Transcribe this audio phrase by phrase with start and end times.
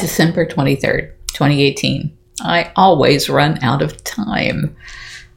[0.00, 2.16] December 23rd, 2018.
[2.42, 4.76] I always run out of time.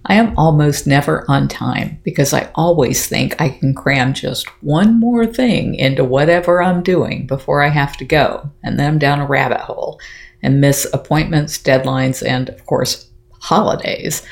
[0.06, 5.00] I am almost never on time because I always think I can cram just one
[5.00, 9.20] more thing into whatever I'm doing before I have to go, and then I'm down
[9.20, 10.00] a rabbit hole
[10.42, 13.10] and miss appointments, deadlines, and of course,
[13.40, 14.26] holidays.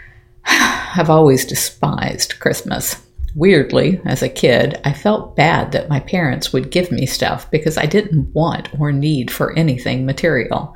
[0.44, 2.96] I've always despised Christmas.
[3.36, 7.78] Weirdly, as a kid, I felt bad that my parents would give me stuff because
[7.78, 10.74] I didn't want or need for anything material.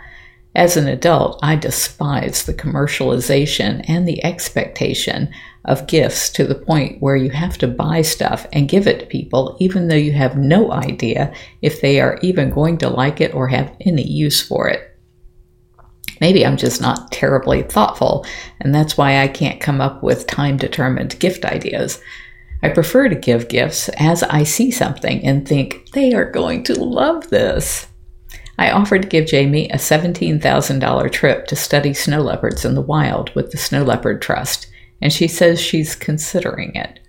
[0.54, 5.30] As an adult, I despise the commercialization and the expectation
[5.64, 9.06] of gifts to the point where you have to buy stuff and give it to
[9.06, 13.34] people, even though you have no idea if they are even going to like it
[13.34, 14.96] or have any use for it.
[16.20, 18.24] Maybe I'm just not terribly thoughtful,
[18.60, 22.00] and that's why I can't come up with time determined gift ideas.
[22.64, 26.82] I prefer to give gifts as I see something and think they are going to
[26.82, 27.88] love this.
[28.56, 33.34] I offered to give Jamie a $17,000 trip to study snow leopards in the wild
[33.34, 34.68] with the Snow Leopard Trust,
[35.02, 37.00] and she says she's considering it.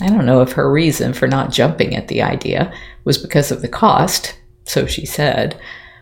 [0.00, 3.62] I don't know if her reason for not jumping at the idea was because of
[3.62, 5.58] the cost, so she said,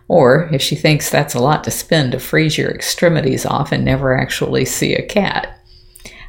[0.07, 3.87] or if she thinks that's a lot to spend to freeze your extremities off and
[3.87, 5.62] never actually see a cat.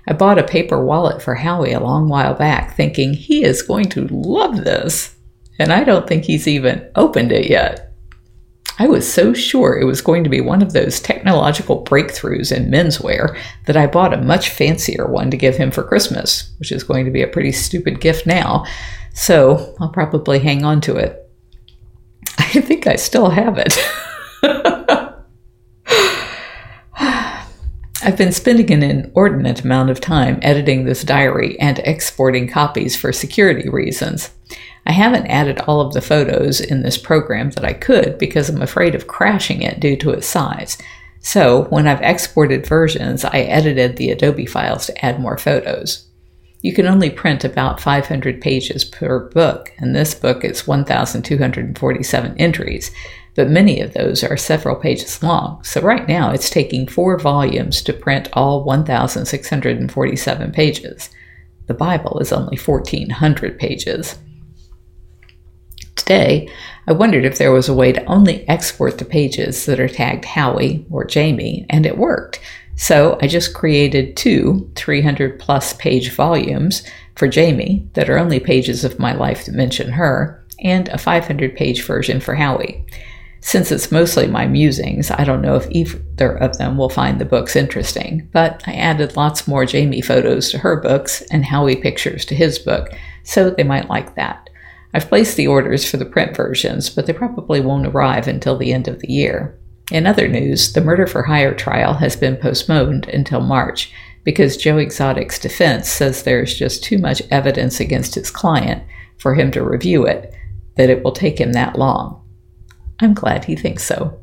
[0.08, 3.90] I bought a paper wallet for Howie a long while back, thinking he is going
[3.90, 5.16] to love this,
[5.60, 7.94] and I don't think he's even opened it yet.
[8.80, 12.72] I was so sure it was going to be one of those technological breakthroughs in
[12.72, 13.38] menswear
[13.68, 17.06] that I bought a much fancier one to give him for Christmas, which is going
[17.06, 18.66] to be a pretty stupid gift now.
[19.14, 21.30] So I'll probably hang on to it.
[22.40, 23.78] I think I still have it.
[28.06, 33.14] I've been spending an inordinate amount of time editing this diary and exporting copies for
[33.14, 34.30] security reasons.
[34.86, 38.62] I haven't added all of the photos in this program that I could because I'm
[38.62, 40.78] afraid of crashing it due to its size.
[41.22, 46.06] So, when I've exported versions, I edited the Adobe files to add more photos.
[46.60, 52.92] You can only print about 500 pages per book, and this book is 1,247 entries,
[53.36, 55.64] but many of those are several pages long.
[55.64, 61.10] So, right now, it's taking four volumes to print all 1,647 pages.
[61.68, 64.18] The Bible is only 1,400 pages.
[65.96, 66.50] Today,
[66.86, 70.26] I wondered if there was a way to only export the pages that are tagged
[70.26, 72.40] Howie or Jamie, and it worked.
[72.76, 76.84] So I just created two 300 plus page volumes
[77.16, 81.56] for Jamie that are only pages of my life that mention her, and a 500
[81.56, 82.86] page version for Howie.
[83.46, 87.26] Since it's mostly my musings, I don't know if either of them will find the
[87.26, 92.24] books interesting, but I added lots more Jamie photos to her books and Howie pictures
[92.26, 92.88] to his book,
[93.24, 94.50] so they might like that.
[94.94, 98.72] I've placed the orders for the print versions, but they probably won't arrive until the
[98.72, 99.60] end of the year.
[99.92, 103.92] In other news, the murder for hire trial has been postponed until March
[104.24, 108.84] because Joe Exotic's defense says there's just too much evidence against his client
[109.18, 110.34] for him to review it,
[110.78, 112.23] that it will take him that long.
[113.04, 114.20] I'm glad he thinks so.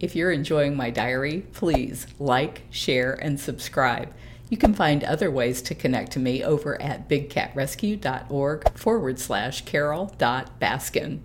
[0.00, 4.12] If you're enjoying my diary, please like, share, and subscribe.
[4.50, 11.20] You can find other ways to connect to me over at bigcatrescue.org forward slash carol.baskin.